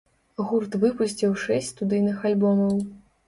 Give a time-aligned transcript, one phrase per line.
[0.51, 2.75] Гурт выпусціў шэсць студыйных альбомаў.